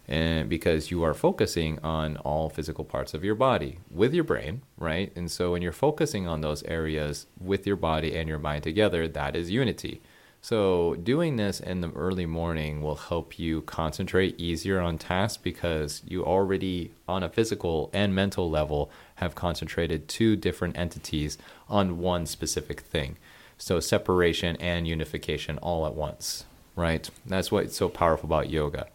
[0.09, 4.63] and because you are focusing on all physical parts of your body with your brain,
[4.79, 5.13] right?
[5.17, 9.09] And so when you're focusing on those areas with your body and your mind together,
[9.09, 10.01] that is unity.
[10.41, 16.03] So doing this in the early morning will help you concentrate easier on tasks because
[16.07, 21.37] you already on a physical and mental level have concentrated two different entities
[21.69, 23.17] on one specific thing.
[23.59, 26.45] So separation and unification all at once,
[26.77, 27.11] right?
[27.25, 28.87] That's what's so powerful about yoga.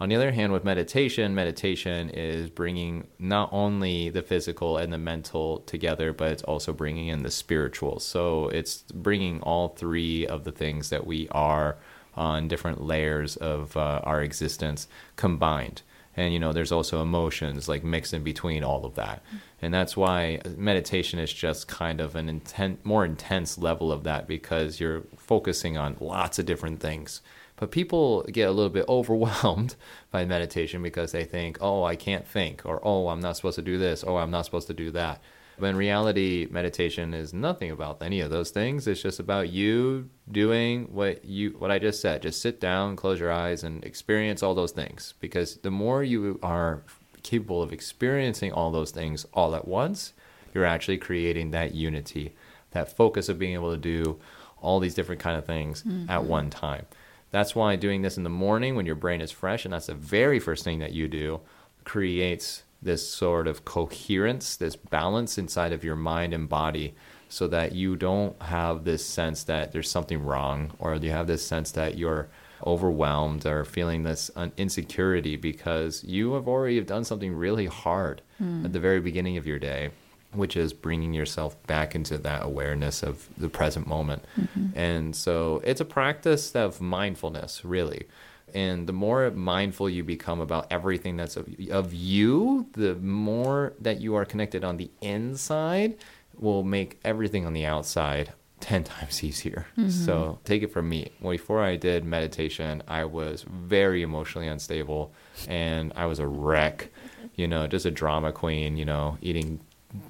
[0.00, 4.98] On the other hand, with meditation, meditation is bringing not only the physical and the
[4.98, 7.98] mental together, but it's also bringing in the spiritual.
[7.98, 11.78] So it's bringing all three of the things that we are
[12.14, 15.82] on different layers of uh, our existence combined.
[16.16, 19.22] And you know, there's also emotions like mixed in between all of that,
[19.62, 24.26] and that's why meditation is just kind of an intent, more intense level of that
[24.26, 27.20] because you're focusing on lots of different things
[27.58, 29.76] but people get a little bit overwhelmed
[30.10, 33.62] by meditation because they think, oh, I can't think, or oh, I'm not supposed to
[33.62, 35.20] do this, oh, I'm not supposed to do that.
[35.58, 38.86] But in reality, meditation is nothing about any of those things.
[38.86, 42.22] It's just about you doing what you what I just said.
[42.22, 45.14] Just sit down, close your eyes, and experience all those things.
[45.18, 46.82] Because the more you are
[47.24, 50.12] capable of experiencing all those things all at once,
[50.54, 52.34] you're actually creating that unity,
[52.70, 54.20] that focus of being able to do
[54.60, 56.08] all these different kind of things mm-hmm.
[56.08, 56.86] at one time.
[57.30, 59.94] That's why doing this in the morning when your brain is fresh, and that's the
[59.94, 61.40] very first thing that you do,
[61.84, 66.94] creates this sort of coherence, this balance inside of your mind and body
[67.28, 71.46] so that you don't have this sense that there's something wrong or you have this
[71.46, 72.28] sense that you're
[72.66, 78.64] overwhelmed or feeling this insecurity because you have already done something really hard mm.
[78.64, 79.90] at the very beginning of your day
[80.38, 84.24] which is bringing yourself back into that awareness of the present moment.
[84.40, 84.78] Mm-hmm.
[84.78, 88.06] And so it's a practice of mindfulness, really.
[88.54, 94.00] And the more mindful you become about everything that's of, of you, the more that
[94.00, 95.98] you are connected on the inside
[96.34, 99.66] will make everything on the outside 10 times easier.
[99.76, 99.90] Mm-hmm.
[99.90, 101.10] So take it from me.
[101.22, 105.12] Before I did meditation, I was very emotionally unstable
[105.46, 106.90] and I was a wreck,
[107.34, 109.60] you know, just a drama queen, you know, eating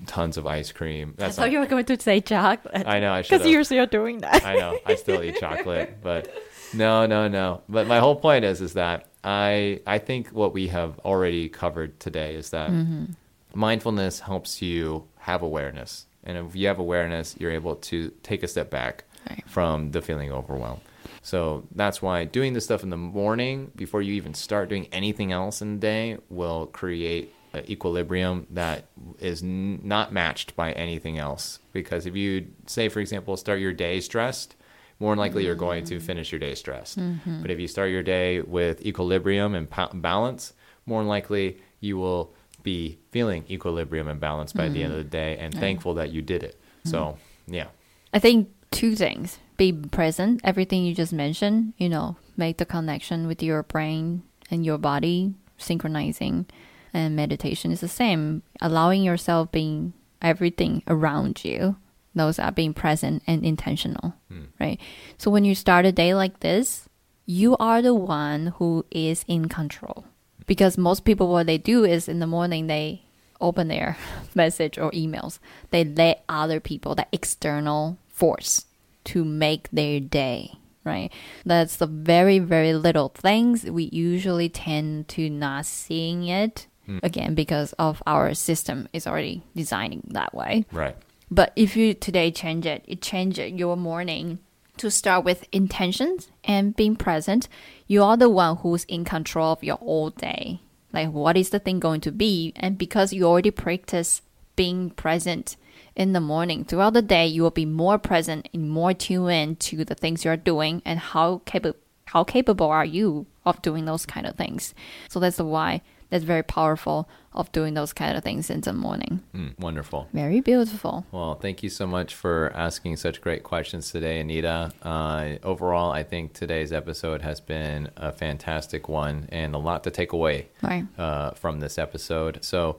[0.06, 1.14] tons of ice cream.
[1.16, 2.86] That's I thought not, you were going to say chocolate.
[2.86, 3.12] I know.
[3.12, 3.38] I should.
[3.38, 4.44] Because you're still doing that.
[4.44, 4.78] I know.
[4.86, 6.32] I still eat chocolate, but
[6.74, 7.62] no, no, no.
[7.68, 11.98] But my whole point is, is that I, I think what we have already covered
[12.00, 13.06] today is that mm-hmm.
[13.54, 18.48] mindfulness helps you have awareness, and if you have awareness, you're able to take a
[18.48, 19.42] step back right.
[19.46, 20.80] from the feeling overwhelmed.
[21.22, 25.32] So that's why doing this stuff in the morning before you even start doing anything
[25.32, 27.34] else in the day will create
[27.68, 28.86] equilibrium that
[29.18, 31.60] is n- not matched by anything else.
[31.72, 34.54] Because if you say, for example, start your day stressed,
[35.00, 35.46] more than likely mm-hmm.
[35.46, 36.98] you're going to finish your day stressed.
[36.98, 37.42] Mm-hmm.
[37.42, 40.52] But if you start your day with equilibrium and pa- balance,
[40.86, 44.74] more than likely you will be feeling equilibrium and balance by mm-hmm.
[44.74, 46.60] the end of the day and thankful that you did it.
[46.84, 47.54] So, mm-hmm.
[47.54, 47.66] yeah.
[48.12, 53.26] I think two things be present, everything you just mentioned, you know, make the connection
[53.26, 56.46] with your brain and your body, synchronizing
[56.92, 61.76] and meditation is the same, allowing yourself being everything around you.
[62.14, 64.46] Those are being present and intentional, mm.
[64.58, 64.80] right?
[65.18, 66.88] So when you start a day like this,
[67.26, 70.04] you are the one who is in control.
[70.46, 73.02] Because most people, what they do is in the morning, they
[73.40, 73.96] open their
[74.34, 75.38] message or emails.
[75.70, 78.64] They let other people, that external force,
[79.04, 81.12] to make their day right?
[81.44, 87.00] That's the very, very little things we usually tend to not seeing it Mm.
[87.02, 90.64] Again, because of our system is already designing that way.
[90.72, 90.96] Right.
[91.30, 94.38] But if you today change it, it changes your morning
[94.78, 97.48] to start with intentions and being present.
[97.86, 100.60] You are the one who's in control of your whole day.
[100.92, 102.52] Like, what is the thing going to be?
[102.56, 104.22] And because you already practice
[104.56, 105.56] being present
[105.94, 109.56] in the morning, throughout the day, you will be more present and more tuned in
[109.56, 114.06] to the things you're doing and how capable how capable are you of doing those
[114.06, 114.74] kind of things.
[115.10, 119.22] So that's why that's very powerful of doing those kind of things in the morning.
[119.34, 120.08] Mm, wonderful.
[120.12, 121.04] Very beautiful.
[121.12, 124.72] Well, thank you so much for asking such great questions today, Anita.
[124.82, 129.90] Uh, overall, I think today's episode has been a fantastic one and a lot to
[129.90, 130.84] take away Right.
[130.98, 132.42] uh, from this episode.
[132.42, 132.78] So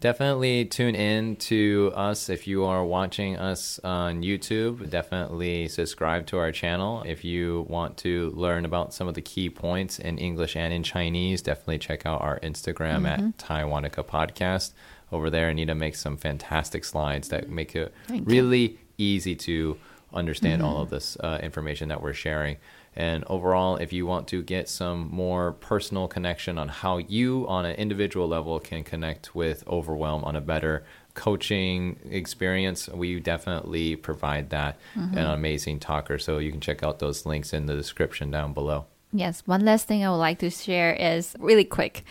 [0.00, 4.88] definitely tune in to us if you are watching us on YouTube.
[4.90, 7.02] Definitely subscribe to our channel.
[7.06, 10.82] If you want to learn about some of the key points in English and in
[10.82, 14.72] Chinese, definitely check out our Instagram at Taiwanica Podcast.
[15.12, 18.26] Over there, Anita makes some fantastic slides that make it Thank you.
[18.26, 19.76] really easy to
[20.12, 22.56] understand all of this uh, information that we're sharing.
[22.96, 27.64] And overall, if you want to get some more personal connection on how you, on
[27.64, 30.84] an individual level, can connect with overwhelm on a better
[31.14, 34.78] coaching experience, we definitely provide that.
[34.96, 35.18] Mm-hmm.
[35.18, 36.18] An amazing talker.
[36.18, 38.86] So you can check out those links in the description down below.
[39.12, 39.42] Yes.
[39.46, 42.04] One last thing I would like to share is really quick.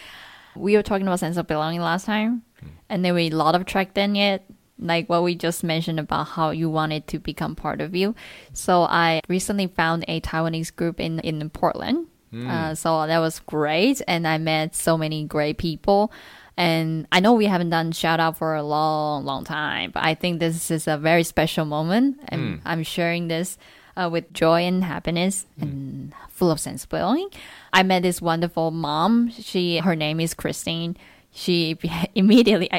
[0.55, 2.67] We were talking about sense of belonging last time, hmm.
[2.89, 4.43] and then we a lot of tracked in it,
[4.79, 8.15] like what we just mentioned about how you want it to become part of you.
[8.53, 12.07] So I recently found a Taiwanese group in in Portland.
[12.31, 16.11] Uh, so that was great, and I met so many great people.
[16.55, 20.13] And I know we haven't done shout out for a long, long time, but I
[20.13, 23.57] think this is a very special moment, and I'm sharing this
[23.95, 27.29] uh, with joy and happiness and full of sense of belonging.
[27.73, 29.31] I met this wonderful mom.
[29.31, 30.97] She her name is Christine.
[31.31, 31.77] She
[32.15, 32.69] immediately,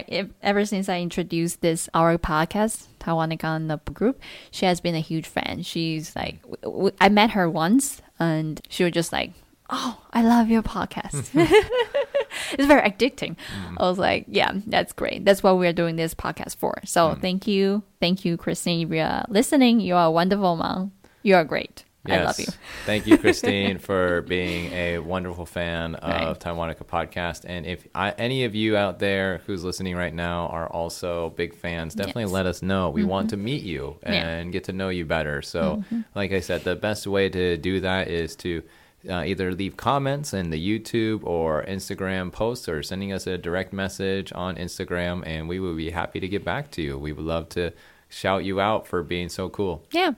[0.42, 4.20] ever since I introduced this our podcast, Taiwanica on group,
[4.50, 5.62] she has been a huge fan.
[5.62, 9.32] She's like, w- w- I met her once, and she was just like,
[9.70, 11.30] "Oh, I love your podcast."
[12.52, 13.36] it's very addicting.
[13.36, 13.76] Mm.
[13.78, 15.24] I was like, yeah, that's great.
[15.24, 16.80] That's what we're doing this podcast for.
[16.84, 17.20] So mm.
[17.20, 17.82] thank you.
[18.00, 18.86] Thank you, Christine.
[18.86, 20.92] If you're listening, you are a wonderful mom.
[21.22, 21.84] You are great.
[22.08, 22.46] I love you.
[22.86, 26.40] Thank you, Christine, for being a wonderful fan of Right.
[26.40, 27.44] Taiwanica Podcast.
[27.46, 31.54] And if I, any of you out there who's listening right now are also big
[31.54, 32.32] fans, definitely Yes.
[32.32, 32.88] let us know.
[32.90, 34.12] We want to meet you Yeah.
[34.28, 35.42] and get to know you better.
[35.42, 35.84] So,
[36.14, 38.62] like I said, the best way to do that is to
[39.08, 43.72] uh, either leave comments in the YouTube or Instagram posts or sending us a direct
[43.72, 46.98] message on Instagram, and we would be happy to get back to you.
[46.98, 47.72] We would love to
[48.10, 49.82] shout you out for being so cool.
[49.90, 50.12] Yeah.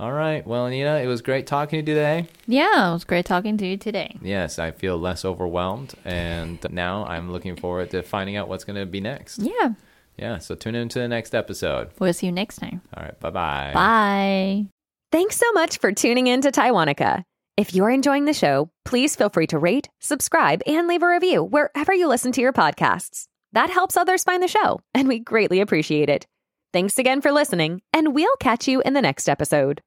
[0.00, 0.46] All right.
[0.46, 2.26] Well, Anita, it was great talking to you today.
[2.46, 4.16] Yeah, it was great talking to you today.
[4.22, 5.94] Yes, I feel less overwhelmed.
[6.04, 9.40] And now I'm looking forward to finding out what's going to be next.
[9.40, 9.70] Yeah.
[10.16, 10.38] Yeah.
[10.38, 11.90] So tune in to the next episode.
[11.98, 12.80] We'll see you next time.
[12.96, 13.18] All right.
[13.18, 13.70] Bye bye.
[13.74, 14.66] Bye.
[15.10, 17.24] Thanks so much for tuning in to Taiwanica.
[17.56, 21.42] If you're enjoying the show, please feel free to rate, subscribe, and leave a review
[21.42, 23.24] wherever you listen to your podcasts.
[23.52, 26.26] That helps others find the show, and we greatly appreciate it.
[26.72, 29.80] Thanks again for listening, and we'll catch you in the next episode.